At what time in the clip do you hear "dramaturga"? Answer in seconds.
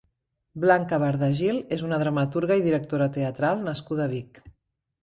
2.05-2.59